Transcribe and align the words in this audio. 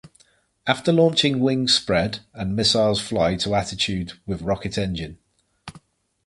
After 0.65 0.91
launching 0.91 1.41
wings 1.41 1.75
spread 1.75 2.21
and 2.33 2.55
missiles 2.55 2.99
fly 2.99 3.35
to 3.35 3.53
attitude 3.53 4.13
with 4.25 4.41
rocket 4.41 4.75
engine. 4.75 5.19